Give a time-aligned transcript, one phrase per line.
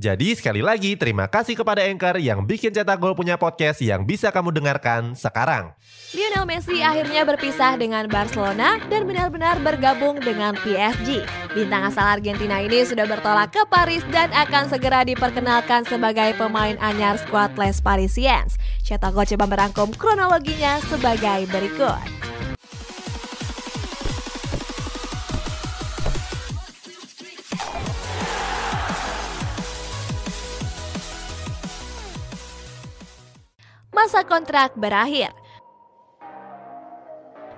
[0.00, 4.32] Jadi sekali lagi terima kasih kepada Anchor yang bikin Cetak Gol punya podcast yang bisa
[4.32, 5.76] kamu dengarkan sekarang.
[6.16, 11.28] Lionel Messi akhirnya berpisah dengan Barcelona dan benar-benar bergabung dengan PSG.
[11.52, 17.20] Bintang asal Argentina ini sudah bertolak ke Paris dan akan segera diperkenalkan sebagai pemain anyar
[17.20, 18.56] skuad Les Parisiens.
[18.80, 22.21] Cetak Gol coba merangkum kronologinya sebagai berikut.
[34.02, 35.30] Masa kontrak berakhir.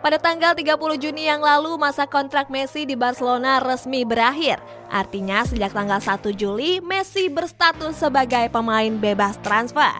[0.00, 4.56] Pada tanggal 30 Juni yang lalu, masa kontrak Messi di Barcelona resmi berakhir.
[4.88, 9.92] Artinya sejak tanggal 1 Juli, Messi berstatus sebagai pemain bebas transfer.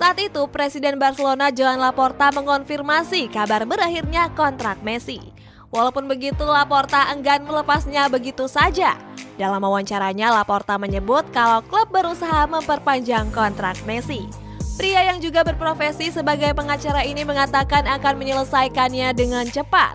[0.00, 5.20] Saat itu, Presiden Barcelona Joan Laporta mengonfirmasi kabar berakhirnya kontrak Messi.
[5.68, 8.96] Walaupun begitu, Laporta enggan melepasnya begitu saja.
[9.36, 14.43] Dalam wawancaranya, Laporta menyebut kalau klub berusaha memperpanjang kontrak Messi.
[14.74, 19.94] Pria yang juga berprofesi sebagai pengacara ini mengatakan akan menyelesaikannya dengan cepat.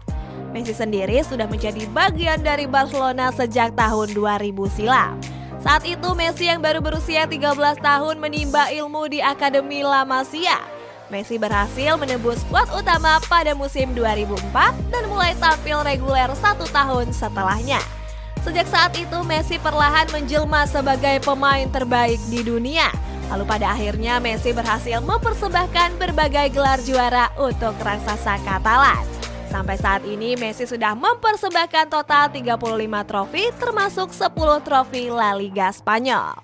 [0.55, 5.19] Messi sendiri sudah menjadi bagian dari Barcelona sejak tahun 2000 silam.
[5.59, 10.55] Saat itu Messi yang baru berusia 13 tahun menimba ilmu di Akademi La Masia.
[11.11, 17.83] Messi berhasil menembus skuad utama pada musim 2004 dan mulai tampil reguler satu tahun setelahnya.
[18.47, 24.49] Sejak saat itu Messi perlahan menjelma sebagai pemain terbaik di dunia Lalu pada akhirnya Messi
[24.49, 29.05] berhasil mempersembahkan berbagai gelar juara untuk raksasa Katalan.
[29.49, 36.41] Sampai saat ini Messi sudah mempersembahkan total 35 trofi termasuk 10 trofi La Liga Spanyol.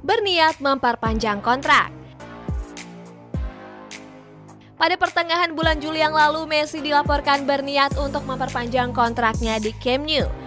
[0.00, 1.92] Berniat memperpanjang kontrak.
[4.74, 10.41] Pada pertengahan bulan Juli yang lalu, Messi dilaporkan berniat untuk memperpanjang kontraknya di Camp Nou.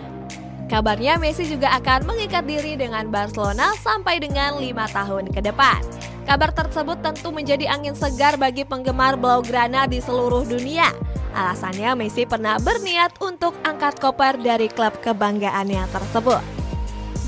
[0.65, 5.77] Kabarnya Messi juga akan mengikat diri dengan Barcelona sampai dengan lima tahun ke depan.
[6.25, 10.89] Kabar tersebut tentu menjadi angin segar bagi penggemar Blaugrana di seluruh dunia.
[11.37, 16.41] Alasannya Messi pernah berniat untuk angkat koper dari klub kebanggaannya tersebut.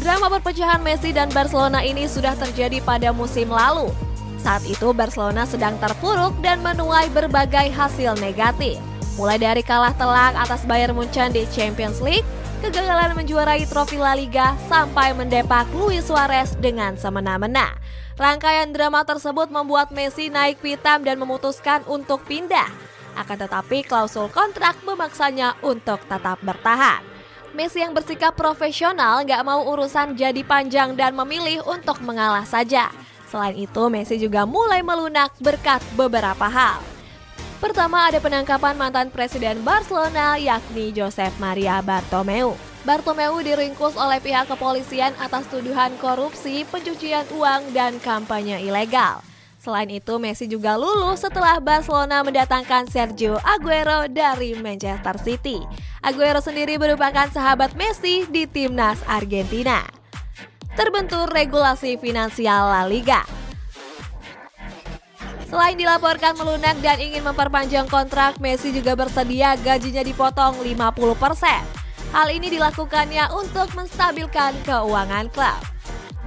[0.02, 3.94] Drama perpecahan Messi dan Barcelona ini sudah terjadi pada musim lalu.
[4.42, 8.82] Saat itu Barcelona sedang terpuruk dan menuai berbagai hasil negatif.
[9.18, 12.26] Mulai dari kalah telak atas Bayern Munchen di Champions League,
[12.62, 17.78] kegagalan menjuarai trofi La Liga sampai mendepak Luis Suarez dengan semena-mena.
[18.18, 22.66] Rangkaian drama tersebut membuat Messi naik pitam dan memutuskan untuk pindah.
[23.14, 27.02] Akan tetapi klausul kontrak memaksanya untuk tetap bertahan.
[27.54, 32.90] Messi yang bersikap profesional gak mau urusan jadi panjang dan memilih untuk mengalah saja.
[33.30, 36.97] Selain itu, Messi juga mulai melunak berkat beberapa hal.
[37.58, 42.54] Pertama ada penangkapan mantan presiden Barcelona yakni Josep Maria Bartomeu.
[42.86, 49.26] Bartomeu diringkus oleh pihak kepolisian atas tuduhan korupsi, pencucian uang, dan kampanye ilegal.
[49.58, 55.60] Selain itu, Messi juga lulus setelah Barcelona mendatangkan Sergio Aguero dari Manchester City.
[56.06, 59.84] Aguero sendiri merupakan sahabat Messi di timnas Argentina.
[60.78, 63.37] Terbentur regulasi finansial La Liga.
[65.48, 71.88] Selain dilaporkan melunak dan ingin memperpanjang kontrak, Messi juga bersedia gajinya dipotong 50%.
[72.12, 75.60] Hal ini dilakukannya untuk menstabilkan keuangan klub.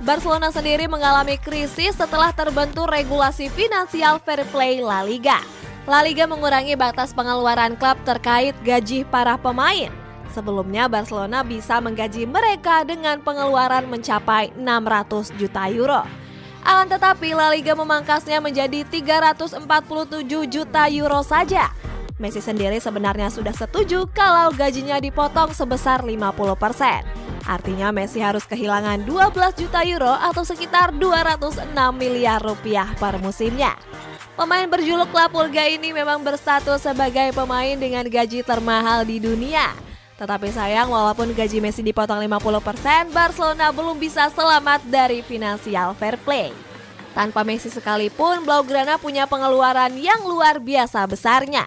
[0.00, 5.36] Barcelona sendiri mengalami krisis setelah terbentur regulasi finansial fair play La Liga.
[5.84, 9.92] La Liga mengurangi batas pengeluaran klub terkait gaji para pemain.
[10.32, 16.08] Sebelumnya Barcelona bisa menggaji mereka dengan pengeluaran mencapai 600 juta euro.
[16.60, 19.64] Akan tetapi La Liga memangkasnya menjadi 347
[20.48, 21.72] juta euro saja.
[22.20, 26.20] Messi sendiri sebenarnya sudah setuju kalau gajinya dipotong sebesar 50%.
[27.48, 33.72] Artinya Messi harus kehilangan 12 juta euro atau sekitar 206 miliar rupiah per musimnya.
[34.36, 39.89] Pemain berjuluk La Pulga ini memang berstatus sebagai pemain dengan gaji termahal di dunia.
[40.20, 46.52] Tetapi sayang walaupun gaji Messi dipotong 50%, Barcelona belum bisa selamat dari finansial fair play.
[47.16, 51.64] Tanpa Messi sekalipun, Blaugrana punya pengeluaran yang luar biasa besarnya.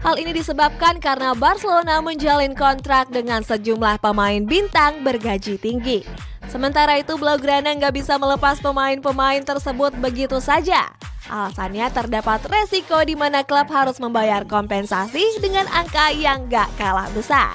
[0.00, 6.00] Hal ini disebabkan karena Barcelona menjalin kontrak dengan sejumlah pemain bintang bergaji tinggi.
[6.48, 10.88] Sementara itu Blaugrana nggak bisa melepas pemain-pemain tersebut begitu saja.
[11.28, 17.54] Alasannya terdapat resiko di mana klub harus membayar kompensasi dengan angka yang gak kalah besar.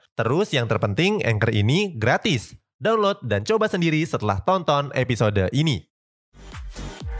[0.21, 2.53] Terus yang terpenting Anchor ini gratis.
[2.77, 5.81] Download dan coba sendiri setelah tonton episode ini.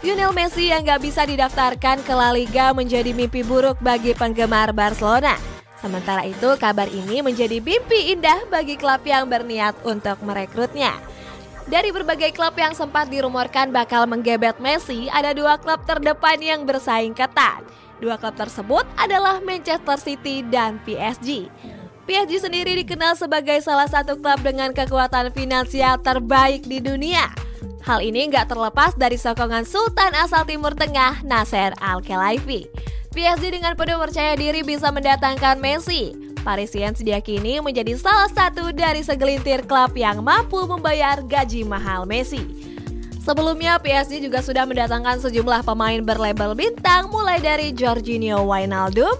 [0.05, 5.33] Lionel Messi yang gak bisa didaftarkan ke La Liga menjadi mimpi buruk bagi penggemar Barcelona.
[5.81, 10.93] Sementara itu, kabar ini menjadi mimpi indah bagi klub yang berniat untuk merekrutnya.
[11.65, 17.17] Dari berbagai klub yang sempat dirumorkan bakal menggebet Messi, ada dua klub terdepan yang bersaing
[17.17, 17.65] ketat.
[17.97, 21.49] Dua klub tersebut adalah Manchester City dan PSG.
[22.01, 27.29] PSG sendiri dikenal sebagai salah satu klub dengan kekuatan finansial terbaik di dunia.
[27.85, 32.69] Hal ini nggak terlepas dari sokongan Sultan asal Timur Tengah, Nasser Al-Khelaifi.
[33.11, 36.13] PSG dengan penuh percaya diri bisa mendatangkan Messi.
[36.41, 42.41] Parisiens diyakini menjadi salah satu dari segelintir klub yang mampu membayar gaji mahal Messi.
[43.21, 49.13] Sebelumnya PSG juga sudah mendatangkan sejumlah pemain berlabel bintang mulai dari Jorginho Wijnaldum,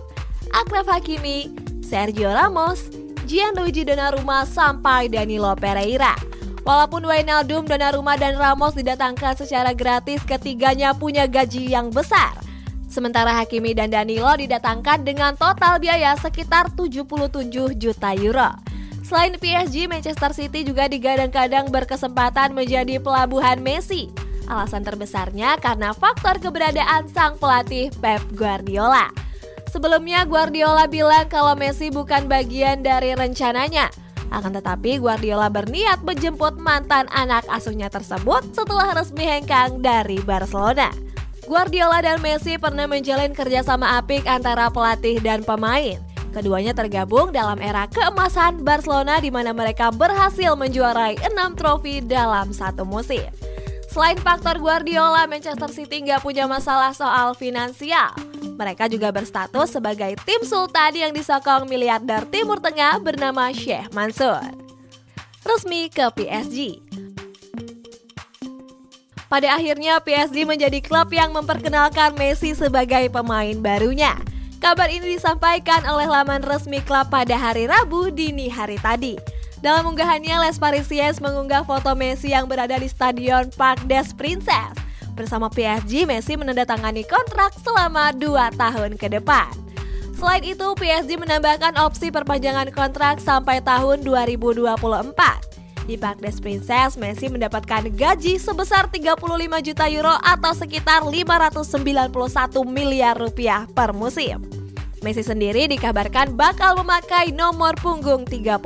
[0.49, 1.60] Akraf Hakimi,
[1.91, 2.87] Sergio Ramos,
[3.27, 6.15] Gianluigi Donnarumma sampai Danilo Pereira.
[6.63, 12.31] Walaupun Wijnaldum, Donnarumma dan Ramos didatangkan secara gratis, ketiganya punya gaji yang besar–
[12.91, 17.47] Sementara Hakimi dan Danilo didatangkan dengan total biaya sekitar 77
[17.79, 18.51] juta euro.
[19.07, 24.11] Selain PSG, Manchester City juga digadang-gadang berkesempatan menjadi pelabuhan Messi.
[24.43, 29.07] Alasan terbesarnya karena faktor keberadaan sang pelatih Pep Guardiola.
[29.71, 33.87] Sebelumnya Guardiola bilang kalau Messi bukan bagian dari rencananya.
[34.27, 40.91] Akan tetapi Guardiola berniat menjemput mantan anak asuhnya tersebut setelah resmi hengkang dari Barcelona.
[41.47, 45.95] Guardiola dan Messi pernah menjalin kerjasama apik antara pelatih dan pemain.
[46.31, 52.83] Keduanya tergabung dalam era keemasan Barcelona di mana mereka berhasil menjuarai enam trofi dalam satu
[52.87, 53.27] musim.
[53.91, 58.30] Selain faktor Guardiola, Manchester City nggak punya masalah soal finansial.
[58.61, 64.37] Mereka juga berstatus sebagai tim sultan yang disokong miliarder Timur Tengah bernama Sheikh Mansur.
[65.41, 66.77] Resmi ke PSG.
[69.25, 74.13] Pada akhirnya PSG menjadi klub yang memperkenalkan Messi sebagai pemain barunya.
[74.61, 79.17] Kabar ini disampaikan oleh laman resmi klub pada hari Rabu dini hari tadi.
[79.65, 84.80] Dalam unggahannya, Les Parisiens mengunggah foto Messi yang berada di Stadion Parc des Princes.
[85.15, 89.51] Bersama PSG, Messi menandatangani kontrak selama 2 tahun ke depan.
[90.15, 95.51] Selain itu, PSG menambahkan opsi perpanjangan kontrak sampai tahun 2024.
[95.89, 99.17] Di des Princess, Messi mendapatkan gaji sebesar 35
[99.65, 102.13] juta euro atau sekitar 591
[102.69, 104.45] miliar rupiah per musim.
[105.01, 108.61] Messi sendiri dikabarkan bakal memakai nomor punggung 30.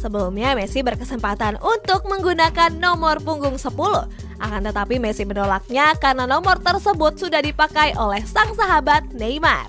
[0.00, 4.27] Sebelumnya Messi berkesempatan untuk menggunakan nomor punggung 10.
[4.38, 9.66] Akan tetapi Messi menolaknya karena nomor tersebut sudah dipakai oleh sang sahabat Neymar.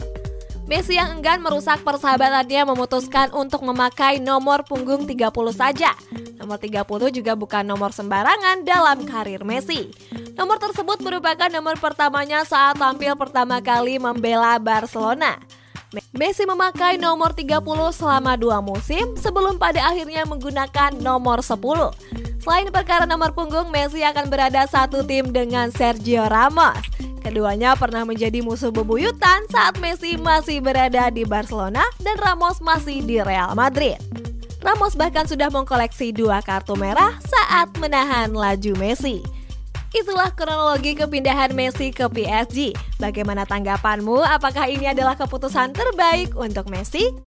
[0.70, 5.98] Messi yang enggan merusak persahabatannya memutuskan untuk memakai nomor punggung 30 saja.
[6.38, 9.90] Nomor 30 juga bukan nomor sembarangan dalam karir Messi.
[10.38, 15.42] Nomor tersebut merupakan nomor pertamanya saat tampil pertama kali membela Barcelona.
[16.14, 21.58] Messi memakai nomor 30 selama dua musim sebelum pada akhirnya menggunakan nomor 10.
[22.50, 26.82] Selain perkara nomor punggung, Messi akan berada satu tim dengan Sergio Ramos.
[27.22, 33.22] Keduanya pernah menjadi musuh bebuyutan saat Messi masih berada di Barcelona dan Ramos masih di
[33.22, 34.02] Real Madrid.
[34.66, 39.22] Ramos bahkan sudah mengkoleksi dua kartu merah saat menahan laju Messi.
[39.94, 42.74] Itulah kronologi kepindahan Messi ke PSG.
[42.98, 44.26] Bagaimana tanggapanmu?
[44.26, 47.14] Apakah ini adalah keputusan terbaik untuk Messi?